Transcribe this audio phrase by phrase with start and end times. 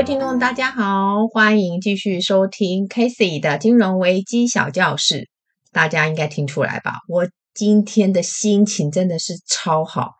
[0.00, 5.28] 位听众，大家好，欢迎继续收听 Casey 的金融危机小教室。
[5.72, 7.00] 大家应该听出来吧？
[7.06, 10.12] 我今天的心情真的是超好。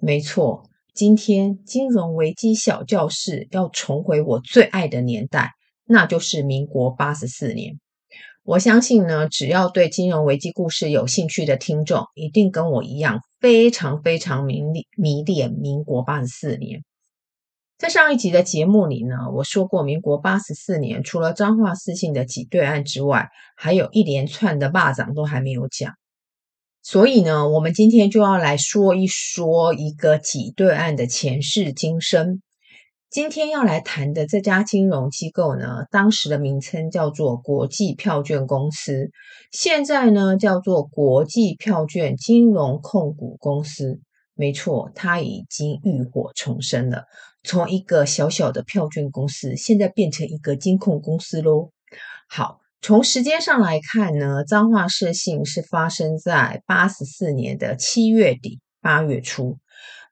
[0.00, 5.52] 没错，今天金融危机小教室要重回我最爱的年代，
[5.86, 7.78] 那就是民国八十四年。
[8.42, 16.82] 我相信呢，只要对金融危机故事有兴趣的听众，一定跟我一样，非常非常迷恋迷恋民国八十四年。
[17.78, 25.94] 在上一集的节目里呢，我说过，民国八十四年除了彰化四信的挤兑案之外，还有一连串的霸掌都还没有讲。
[26.82, 32.42] 所以呢，我们今天就要来说一说一个挤兑案的前世今生。
[33.10, 39.12] 今天要来谈的这家金融机构呢，当时的名称叫做国际票券公司，
[39.52, 44.00] 现在呢叫做国际票券金融控股公司。
[44.34, 47.04] 没错，它已经浴火重生了。
[47.48, 51.70] 从一个小小的票券公司，现在变成一个金控公司喽。
[52.28, 59.56] 好，从时间上来看呢，彰化四信是发生在八十四年的七月底八月初，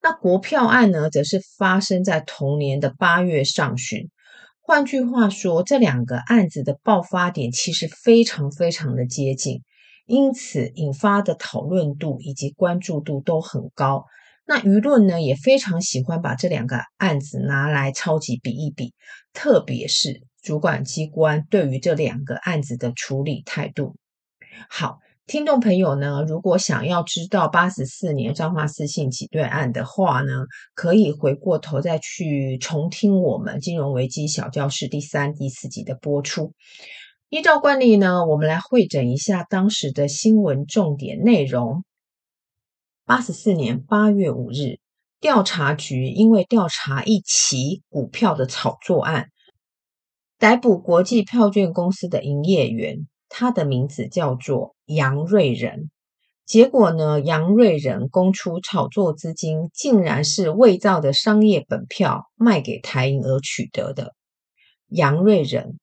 [0.03, 4.09] 那国票案呢，则是发生在同年的八月上旬。
[4.62, 9.61] 换句话说，这两个案子的爆发点其实非常非常的接近，
[10.06, 14.06] 因此引发的讨论度以及关注度都很高。
[14.48, 18.94] 那舆论呢，也非常喜欢把这两个案子拿来超级比一比，
[19.33, 23.97] 特别是主管机关对于这两个案子的处理态度。
[24.70, 30.44] 好，听众朋友呢，如果想要知道八十四年彰化四信挤兑案的话呢，
[30.75, 36.53] 可以回过头再去重听我们金融危机小教室第三、第四集的播出。
[37.28, 41.83] 依照惯例呢，我们来会整一下当时的新闻重点内容。
[43.09, 44.81] 八十四年八月五日，
[45.21, 49.28] 调查局因为调查一起股票的炒作案，
[50.41, 55.89] 逮捕国际票券公司的营业员，他的名字叫做杨瑞仁。
[56.45, 64.15] 结果呢，杨瑞仁供出炒作资金竟然是伪造的商业本票卖给台银而取得的。
[64.89, 65.78] 杨瑞仁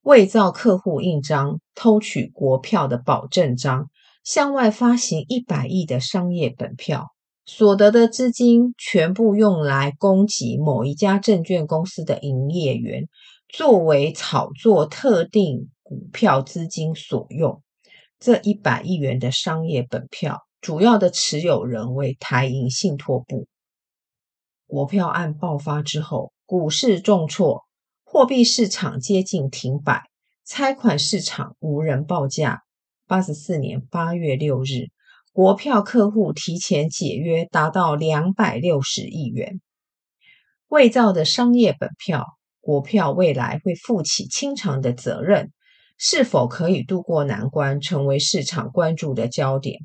[0.00, 3.90] 伪造客户印章，偷取国票的保证章。
[4.24, 7.08] 向外发行一百亿的商业本票，
[7.44, 13.08] 所得的资金全部用来供给某一家证券公司的营业员，
[13.48, 17.62] 作为炒作特定股票资金所用。
[18.20, 23.48] 这一百亿元的商业本票，主要的持有人为台银信托部。
[24.68, 27.64] 国票案爆发之后，股市重挫，
[28.04, 30.04] 货币市场接近停摆，
[30.46, 32.62] 拆款市场无人报价。
[33.06, 34.88] 八十四年八月六日，
[35.32, 39.60] 国票客户提前解约达到两百六十亿元。
[40.68, 42.24] 伪造的商业本票，
[42.60, 45.52] 国票未来会负起清偿的责任，
[45.98, 49.80] 是否可以渡过难关，成为市场关注的焦点。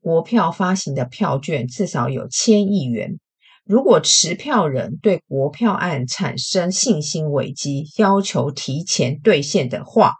[0.00, 3.20] 国票发行的票券至少有千亿元，
[3.64, 10.14] 如果持票人对国票案产生信心危机，要求提前兑现的话，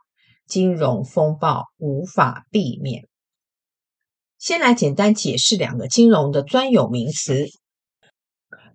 [0.50, 3.04] 金融风暴无法避免。
[4.38, 7.46] 先来简单解释两个金融的专有名词。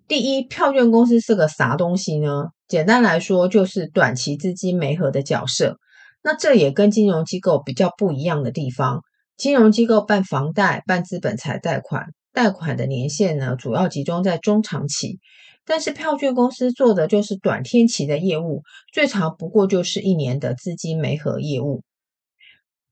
[0.08, 2.46] 第一，票券公司是个啥东西呢？
[2.66, 5.76] 简单来说，就是短期资金媒合的角色。
[6.22, 9.02] 那这也跟金融机构比较不一样的地方。
[9.36, 15.18] 金融机构办房贷、办资本财贷款，贷款的年限呢，主要集中在中长期。
[15.66, 18.62] 但是票券公司做的就是短天期的业务，
[18.92, 21.82] 最长不过就是一年的资金媒合业务。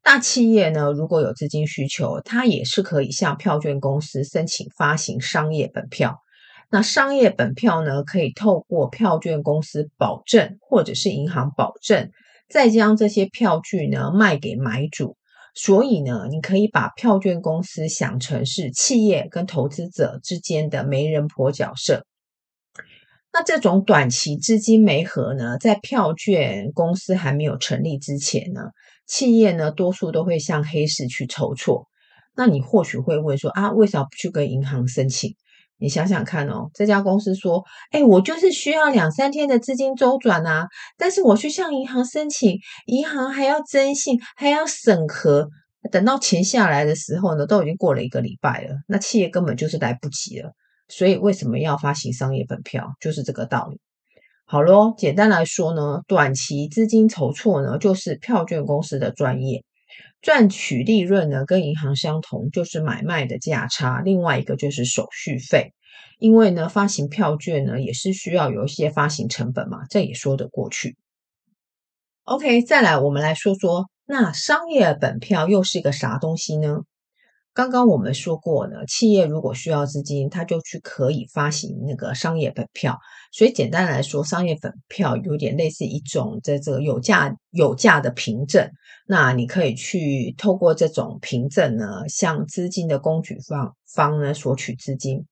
[0.02, 6.18] 大企业呢，如果有资金需求，它也是可以向票券公司申请发行商业本票。
[6.70, 12.10] 那商业本票呢，可以透过票券公司保证或者是银行保证，
[12.50, 15.16] 再将这些票据呢卖给买主。
[15.54, 22.04] 所以呢，你可以把票券公司想成是企业跟投资者之间的媒人婆角色。
[23.36, 28.60] 那这种短期资金没合呢，在票券公司还没有成立之前呢，
[29.08, 31.88] 企业呢多数都会向黑市去筹措。
[32.36, 35.34] 那你或许会问说啊，为啥不去跟银行申请？
[35.78, 45.48] 你想想看哦，这家公司说，哎，我就是需要两三天的资金周转啊，但是我去向银行申请，银行还要征信，还要审核，
[45.90, 50.52] 等到钱下来的时候呢，都已经过了一个礼拜了，那企业根本就是来不及了。
[50.88, 52.94] 所以为什么要发行商业本票？
[53.00, 53.80] 就是这个道理。
[54.46, 59.64] 好咯，简单来说呢，短期资金筹措呢，就是票券公司的专业，
[60.20, 65.72] 赚取利润呢，跟银行相同，就是买卖的价差，另外一个就是手续费。
[66.18, 70.96] 因为呢，发行票券呢也是需要有一些发行成本嘛，这也说得过去。
[72.24, 76.82] OK，再来我们来说说，那商业本票又是一个啥东西呢？
[77.54, 82.98] 刚刚我们说过呢，企业如果需要资金，他就去可以发行那个商业本票。
[83.30, 88.68] 所以简单来说，商业本票有点类似一种在这个有价有价的凭证。
[89.06, 95.24] 那你可以去透过这种凭证呢，向资金的工具方方呢索取资金。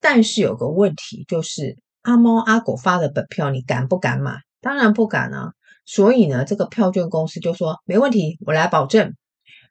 [0.00, 4.36] 但是有个问题，就是阿猫阿狗发的本票，你敢不敢买？
[4.60, 5.54] 当然不敢啊。
[5.84, 9.12] 所以呢，这个票券公司就说没问题，我来保证。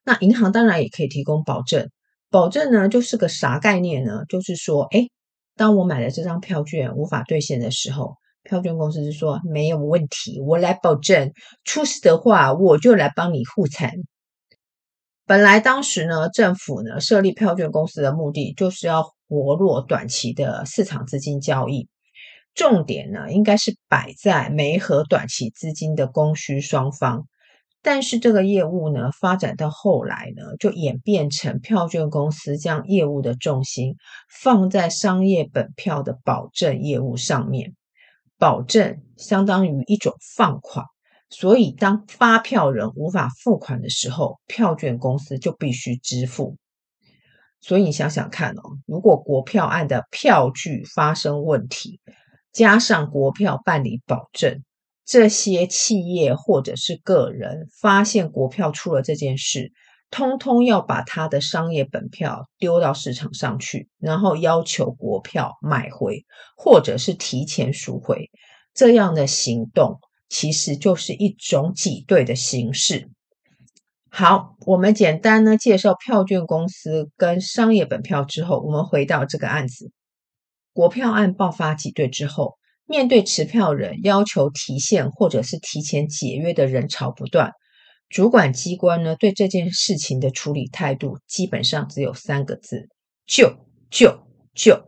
[0.07, 1.89] 那银行当然也可以提供保证，
[2.29, 4.23] 保证呢就是个啥概念呢？
[4.29, 5.11] 就是说，诶，
[5.57, 11.33] 当我买了这张票券无法兑现的时候，票券公司就说没有问题，我来保证，
[11.65, 13.91] 出事的话我就来帮你护产。
[15.25, 21.89] 本来当时呢，政府呢设立票券公司的目的就是要活络短期的市场资金交易，
[22.55, 27.27] 重点呢应该是摆在媒合短期资金的供需双方。
[27.89, 33.95] 但是这个业务呢，发展到后来呢，就演变成票券公司将业务的重心
[34.29, 37.75] 放在商业本票的保证业务上面。
[38.37, 40.85] 保证相当于一种放款，
[41.29, 46.57] 所以当发票人无法付款的时候，票券公司就必须支付。
[47.61, 52.01] 所以你想想看哦，如果国票案的票据发生问题，
[52.51, 54.61] 加上国票办理保证。
[55.07, 59.71] 这些企业或者是个人发现国票出了这件事，
[60.11, 66.25] 通通要把他的商业本票丢到市场上去，然后要求国票买回，
[66.57, 68.29] 或者是提前赎回。
[68.73, 73.09] 这样的行动其实就是一种挤兑的形式。
[74.09, 79.89] 好，我们简单呢介绍票券公司跟商业本票之后，我们回到这个案子，
[80.73, 82.57] 国票案爆发挤兑之后。
[82.87, 87.51] 面对持票人要求提现或者是提前解约的人潮不断，
[88.07, 92.87] 主管机关呢对这件事情的处理态度基本上只有三个字：
[93.25, 93.57] 救
[93.91, 94.23] 救
[94.55, 94.85] 救。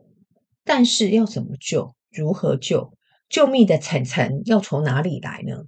[0.63, 1.93] 但是要怎么救？
[2.09, 2.93] 如何救？
[3.27, 5.63] 救命的层层要从哪里来呢？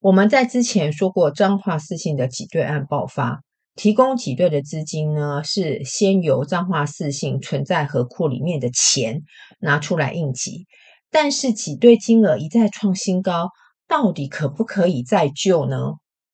[0.00, 3.42] 我们在之前说过，彰化四信的挤兑案爆发，
[3.76, 9.22] 提供挤兑的资金呢是先由彰化四信存在合库里面的钱
[9.60, 10.66] 拿出来应急。
[11.14, 13.50] 但是挤兑金额一再创新高，
[13.86, 15.92] 到底可不可以再救呢？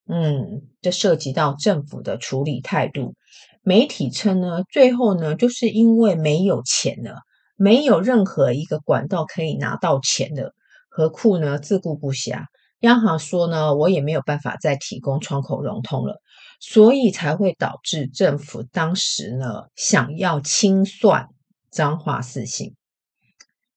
[0.08, 3.14] 嗯，这涉及到政府的处理态度。
[3.62, 7.16] 媒体称呢，最后呢，就是因为没有钱了，
[7.56, 10.54] 没有任何一个管道可以拿到钱了，
[10.88, 12.46] 何库呢自顾不暇。
[12.78, 16.22] 央行说呢，我也没有办法再提供窗口融通了，
[16.58, 21.28] 所以才会导致政府当时呢想要清算
[21.70, 22.76] 彰化四信。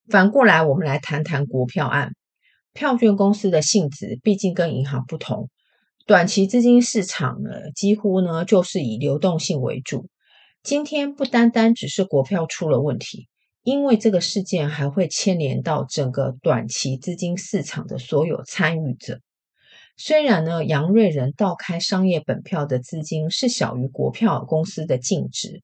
[0.10, 2.12] 反过来，我们来谈谈国票案。
[2.74, 5.50] 票券公司的性质毕竟跟银行不同，
[6.06, 10.08] 短期资金市场呢，几乎呢就是以流动性为主。
[10.62, 13.28] 今天不单单只是国票出了问题，
[13.64, 19.20] 因为这个事件还会牵连到整个短期资金市场的所有参与者。
[19.96, 25.62] 虽然呢，杨瑞仁倒开商业本票的资金是小于国票公司的净值，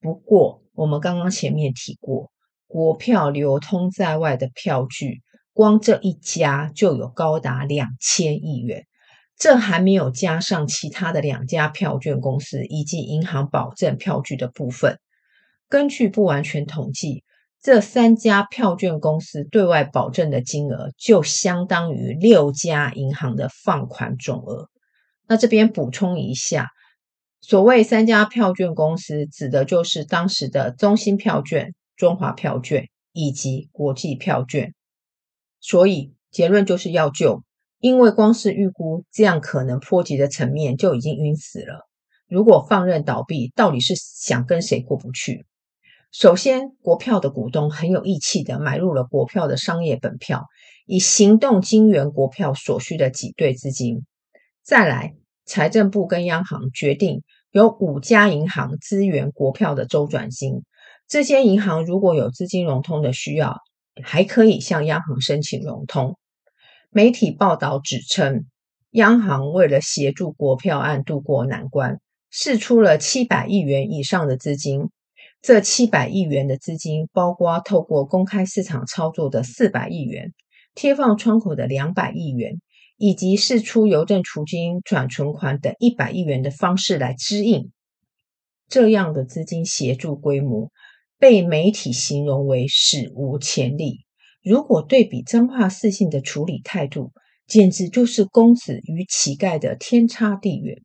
[0.00, 2.30] 不过我们刚刚前面提过。
[2.72, 5.20] 国票流通在外的票据，
[5.52, 8.86] 光这一家就有高达两千亿元，
[9.36, 14.98] 这还没有加上其他的两家票券公司以及银行保证票据的部分。
[15.68, 17.24] 根据不完全统计，
[17.60, 24.70] 这三家票券公司对外保证的金额就相当于六家银行的放款总额。
[25.28, 26.70] 那这边补充一下，
[27.42, 31.74] 所谓三家票券公司，指的就是当时的中兴票券。
[32.02, 34.74] 中华票券以及国际票券，
[35.60, 37.44] 所以结论就是要救，
[37.78, 41.88] 因为光是预估这样可能波及的层面就已经晕死了。
[42.26, 45.46] 如果放任倒闭，到底是想跟谁过不去？
[46.10, 50.46] 首先，国票的股东很有义气的买入了国票的商业本票，
[50.84, 54.04] 以行动金援国票所需的挤兑资金。
[54.64, 60.64] 再来，财政部跟央行决定由五家银行支援国票的周转金。
[61.12, 63.58] 这些银行如果有资金融通的需要，
[64.02, 66.16] 还可以向央行申请融通。
[66.88, 68.46] 媒体报道指称，
[68.92, 72.00] 央行为了协助国票案渡过难关，
[72.30, 74.88] 释出了七百亿元以上的资金。
[75.42, 80.32] 这七百亿元的资金，包括透过公开市场操作的四百亿元，
[80.74, 82.62] 贴放窗口的两百亿元，
[82.96, 87.70] 以及释出邮政储金转存款等一百亿元的方式来支应。
[88.66, 90.70] 这样的资金协助规模。
[91.22, 94.04] 被媒体形容为史无前例。
[94.42, 97.12] 如果对比彰化四信的处理态度，
[97.46, 100.82] 简直就是公子与乞丐的天差地远。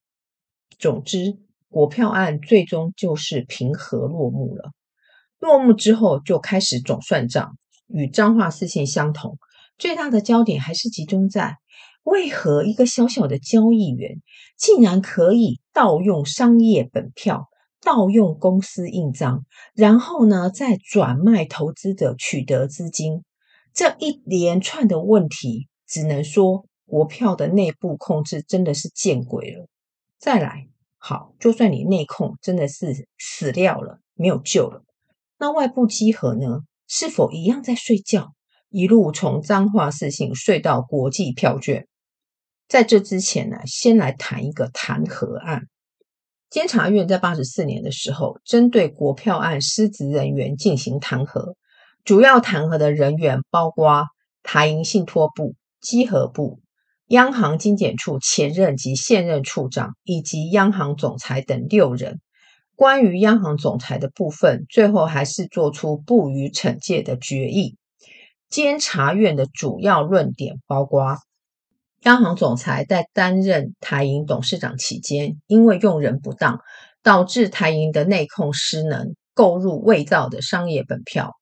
[0.77, 1.39] 总之，
[1.69, 4.73] 国票案最终就是平和落幕了。
[5.39, 9.39] 落幕之后，就开始总算账，与彰化四信相同。
[9.79, 11.55] 最大的焦点还是集中在
[12.03, 14.21] 为何一个小小的交易员
[14.55, 17.49] 竟然可以盗用商业本票、
[17.87, 23.23] 盗用公司印章，然后呢，再转卖投资者取得资金。
[23.73, 29.69] 这一连串的问题，只能说国票的内部控制真的是见鬼了。
[30.19, 30.67] 再来，
[30.97, 34.83] 好，就算你内控真的是死掉了，没有救了，
[35.39, 36.63] 那外部稽核呢？
[36.89, 38.33] 是否一样在睡觉？
[38.69, 41.87] 一路从彰化事情睡到国际票券？
[42.67, 45.69] 在这之前呢，先来谈一个弹劾案。
[46.49, 51.55] 监察院在八十四年的时候，针对国票案失职人员进行弹劾。
[52.05, 54.05] 主要弹劾的人员包括
[54.43, 56.61] 台银信托部、稽核部、
[57.07, 62.21] 央行金检处前任及现任处长，以及央行总裁等六人。
[62.77, 67.75] 关于央行总裁的部分，最后还是做出不予惩戒的决议。
[68.49, 71.17] 监察院的主要论点包括：
[72.07, 76.61] 央行总裁在担任台银董事长期间，因为用人不当，
[77.03, 81.33] 导致台银的内控失能，购入伪造的商业本票。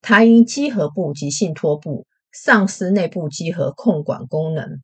[0.00, 4.80] 台银稽核部及信托部丧失内部稽核控管功能，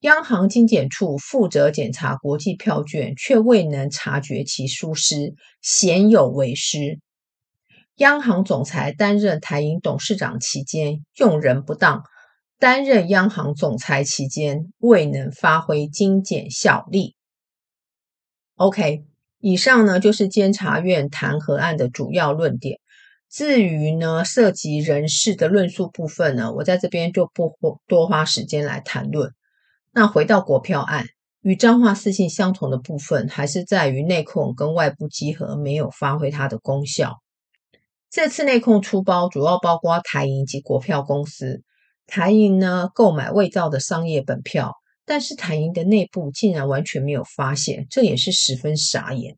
[0.00, 7.00] 央行金检处负责检查国际票券，却未能察觉其疏失，鲜有为失。
[7.96, 12.02] 央行总裁担任台银董事长期间用人不当，
[12.62, 17.16] 担任央行总裁期间未能发挥精简效力。
[18.54, 19.04] OK，
[19.40, 22.78] 以上呢就是监察院弹劾案的主要论点。
[23.28, 27.56] 至于呢，涉及人事的论述部分呢，我在这边就不
[27.88, 29.32] 多花时间来谈论。
[29.90, 31.06] 那回到国票案，
[31.40, 37.18] 与彰化四信相同的部分，还是在于内控跟外部稽核没有发挥它的功效。
[38.08, 41.64] 这次内控出包主要包括台银及国票公司。
[42.06, 44.74] 台银呢，购买伪造的商业本票，
[45.06, 49.36] 但是台银的内部竟然完全没有发现，这也是十分傻眼。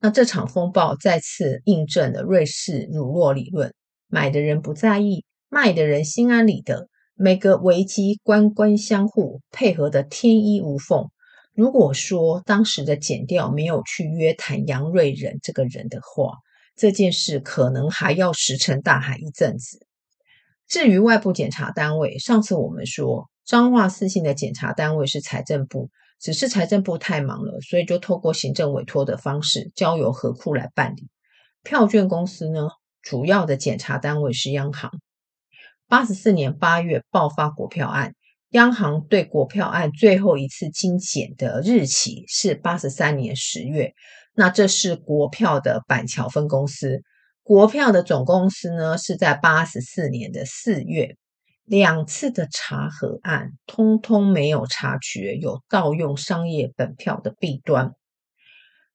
[0.00, 3.72] 那这场风暴再次印证了瑞士乳酪理论：
[4.08, 6.88] 买的人不在意，卖的人心安理得。
[7.16, 11.10] 每个危机官官相护，配合得天衣无缝。
[11.54, 16.38] 如果说当时的检调没有去约谈杨瑞仁这个人的话，
[16.74, 19.83] 这件事可能还要石沉大海一阵子。
[20.68, 25.90] 至于外部检查单位，上次我们说彰化四信的检查单位是财政部。
[26.20, 31.10] 只是财政部太忙了，所以就透过行政委托的方式，交由合库来办理。
[31.62, 32.68] 票券公司呢，
[33.02, 34.90] 主要的检查单位是央行。
[35.86, 38.14] 八十四年八月爆发国票案，
[38.50, 43.92] 央行对国票案最后一次精检的日期是八十三年十月。
[44.32, 47.02] 那这是国票的板桥分公司，
[47.44, 51.16] 国票的总公司呢是在八十四年的四月。
[51.66, 57.92] 两次的查核案，通通没有察觉有盗用商业本票的弊端。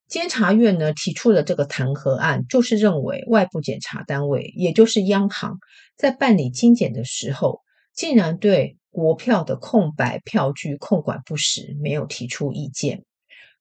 [0.08, 5.58] 监察院呢提出了这个弹劾案，就是认为外部检查单位，也就是央行，
[5.96, 7.62] 在办理精简的时候，
[7.94, 13.00] 竟然对国票的空白票据控管不实，没有提出意见；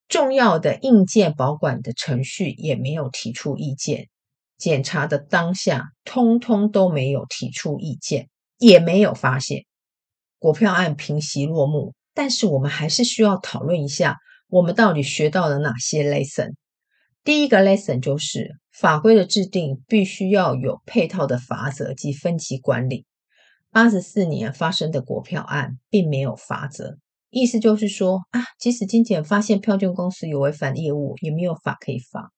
[0.06, 4.08] 重要的硬件保管的程序也没有提出意见。
[4.58, 8.28] 检查的当下，通通都没有提出意见。
[8.60, 9.66] 也没有发现
[10.40, 14.16] 国票案平息落幕，但是我们还是需要讨论一下，
[14.48, 16.54] 我们到底学到了哪些 lesson？
[17.22, 23.06] 第一个 lesson 就是法规的制定必须要有配套的法则及分级管理。
[23.70, 26.96] 八十四年发生的国票案并没有法则，
[27.30, 32.32] 意思就是说啊，即使金检发现票券公司有违反业务，也没有法可以罚。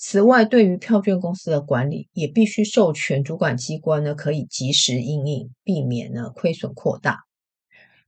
[0.00, 7.18] 此外，对于票券公司的管理，也必须授权主管机关呢，可以及时应应，避免呢亏损扩大。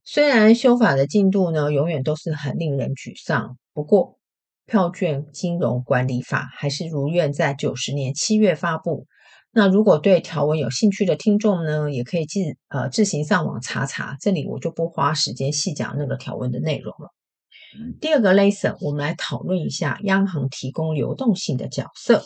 [0.05, 4.19] 虽然修法的进度呢，永远都是很令人沮丧，不过
[4.67, 9.07] 票券金融管理法还是如愿在九十年七月发布。
[9.51, 17.11] 那如果对条文有兴趣的听众呢，也可以自呃自行上网查查，这里我就不花时间细讲那个条文的内容了。
[18.01, 22.25] 第二个 lesson，我们来讨论一下央行提供流动性的角色。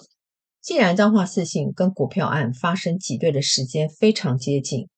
[0.62, 4.88] 既然彰化四信跟股票案发生挤兑的时间非常接近，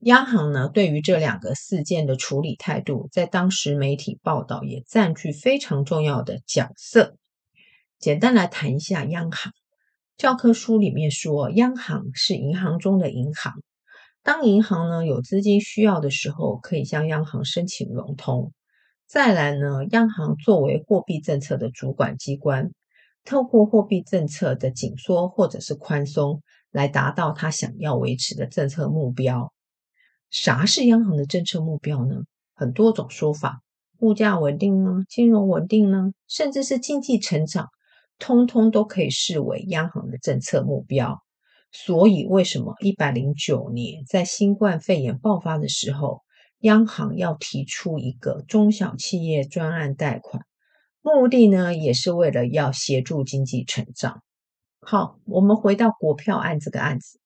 [0.00, 7.16] 央行呢对于这两个事件的处理态度，在当时媒体报道也占据非常重要的角色。
[8.00, 9.52] 简单来谈一下央行，
[10.16, 13.52] 教科书里面说，央行是银行中的银行。
[14.24, 18.52] 当银行呢有资金需要的时候，可以向央行申请融通。
[19.08, 22.72] 再来呢，央行作为货币政策的主管机关，
[23.24, 29.50] 透过货币政策的紧缩或者是宽松，来达到他想要维持的政策目标。
[30.28, 32.16] 啥是央行的政策目标呢？
[32.54, 33.62] 很多种说法，
[34.00, 37.68] 物价稳定呢，金融稳定呢，甚至是经济成长，
[38.18, 41.18] 通通都可以视为央行的政策目标。
[41.72, 46.20] 所以，为什么一百零九年在新冠肺炎爆发的时候，
[46.60, 50.44] 央行要提出一个中小企业专案贷款，
[51.00, 54.22] 目的呢，也是为了要协助经济成长。
[54.80, 57.20] 好，我们回到国票案这个案子，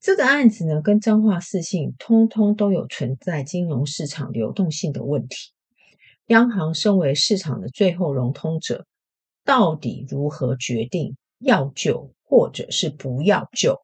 [0.00, 5.52] 这个案子呢，跟彰化四信通通都有存在金融市场流动性的问题。
[6.26, 8.86] 央行身为市场的最后融通者，
[9.44, 12.12] 到底如何决定要救？
[12.28, 13.80] 或者是不要救。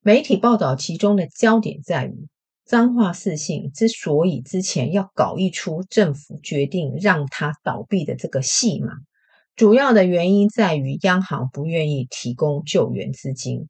[0.00, 2.28] 媒体报道其中的焦点在于，
[2.66, 8.92] 彰化四信之所以之前要搞一出政府决定让它倒闭的这个戏码，
[9.56, 13.68] 主要的原因在于央行不愿意提供救援资金。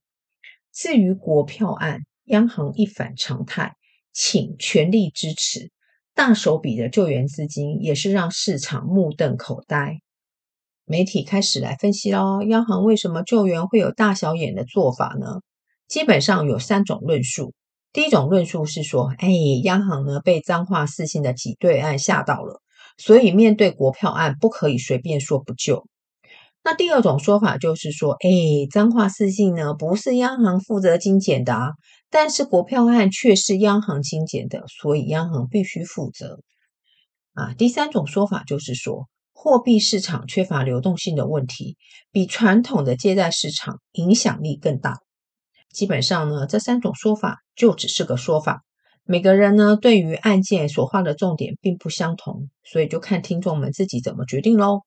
[0.73, 3.75] 至于国票案，央行一反常态，
[4.13, 5.71] 请全力支持，
[6.15, 10.01] 大手笔的救援资金也是让市场目瞪口呆。
[10.85, 15.41] 媒体开始来分析喽，央行为什么救援会有大小眼的做法呢？
[15.89, 17.55] 基本上有三种论述。
[17.93, 19.29] 第一种论述是说，哎，
[19.65, 22.61] 央行呢被彰化四信的挤兑案吓到了，
[22.97, 25.87] 所以面对国票案不可以随便说不救。
[26.63, 28.31] 那第二种说法就是说，哎，
[28.71, 31.73] 彰化四信呢不是央行负责精简的啊，
[32.11, 36.41] 但是国票案却是央行精简的，所以央行必须负责。
[37.35, 39.09] 啊，第三种说法就是说。
[39.43, 41.79] 货币市场缺乏流动性的问题，
[42.13, 44.99] 比传统的借贷市场影响力更大。
[45.73, 48.65] 基本上呢，这三种说法就只是个说法。
[49.05, 54.83] 每个人呢，对于案件所画的重点并不相同，所以就看听众们自己怎么决定喽。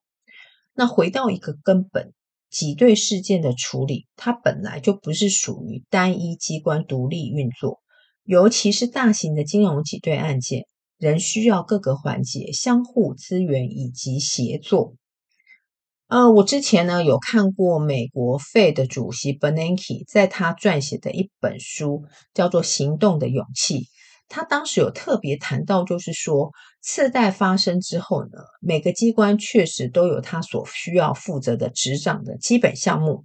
[0.74, 2.14] 那回到一个根本，
[2.50, 7.80] 挤兑事件的处理，它本来就不是属于单一机关独立运作，
[8.24, 10.66] 尤其是大型的金融挤兑案件。
[11.00, 14.94] 仍需要各个环节相互支援以及协作。
[16.14, 22.04] 呃，我之前呢有看过美国费的主席 Bernanke 在他撰写的一本书，
[22.36, 23.80] 叫做《行动的勇气》。
[24.30, 26.52] 他当时有特别谈到，就是说
[26.84, 28.30] 次贷发生之后呢，
[28.62, 33.24] 每个机关确实都有他所需要负责的执掌的基本项目，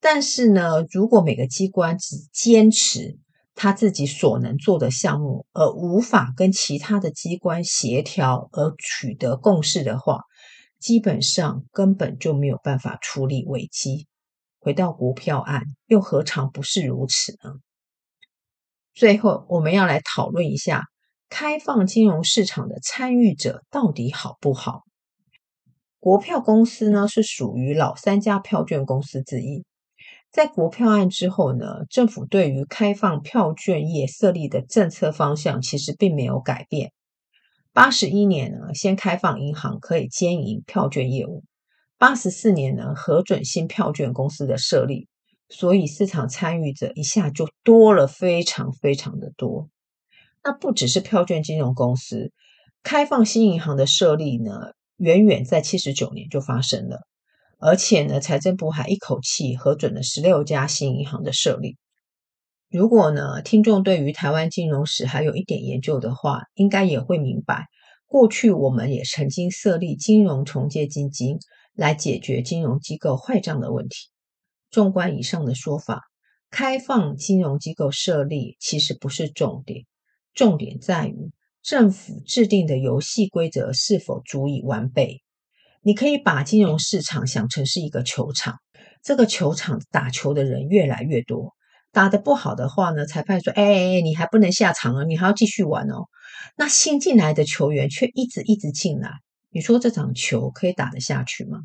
[0.00, 3.18] 但是呢，如果每个机关只坚持
[3.56, 10.20] 他自己所能做的项目，而无法跟其他的机关协调而取得共识的话，
[10.78, 14.06] 基本上根本就没有办法处理危机。
[14.58, 17.54] 回到国票案，又何尝不是如此呢？
[18.94, 20.84] 最后，我们要来讨论一下
[21.28, 24.82] 开放金融市场的参与者到底好不好？
[26.00, 29.64] 国票公司呢，是属于老三家票券公司之一。
[30.30, 36.92] 在国票案之后呢，政府对于开放票券业设立的政策方向其实并没有改变。
[37.80, 41.44] 八十一年呢，先开放银行可以兼营票券业务；
[41.96, 45.06] 八十四年呢，核准新票券公司的设立，
[45.48, 49.68] 所以市场参与者一下就多了非常非常的多。
[50.42, 52.32] 那不只是票券金融公司，
[52.82, 57.02] 开放新银行的设立呢，远远在七十九年就发生了。
[57.60, 61.76] 而且呢，财政部还一口气核准了十六家新银行的设立。
[62.70, 67.64] 如果呢，听众对于台湾金融史还有一点研究的话，应该也会明白，
[68.06, 71.38] 过去我们也曾经设立金融重建基金
[71.74, 74.10] 来解决金融机构坏账的问题。
[74.70, 76.02] 纵观以上的说法，
[76.50, 79.86] 开放金融机构设立其实不是重点，
[80.34, 85.22] 重点在于政府制定的游戏规则是否足以完备。
[85.80, 88.56] 你可以把金融市场想成是一个球场，
[89.02, 91.54] 这个球场打球的人越来越多，
[91.98, 96.04] 打得不好的话呢，裁判说：“哎，你还不能下场啊，你还要继续玩哦。”
[96.56, 99.10] 那新进来的球员却一直一直进来，
[99.50, 101.62] 你说这场球可以打得下去吗？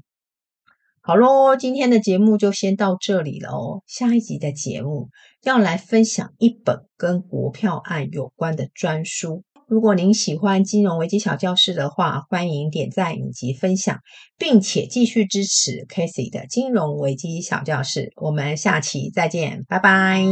[1.02, 3.84] 好喽，今天的节目就先到这里了哦。
[3.86, 5.10] 下一集的节目
[5.44, 9.44] 要来分享一本跟国票案有关的专书。
[9.74, 14.02] 如果您喜欢金融危机小教室的话，欢迎点赞以及分享，
[14.38, 18.14] 并且继续支持 Casey 的金融危机小教室。
[18.18, 20.24] 我们下期再见，拜拜。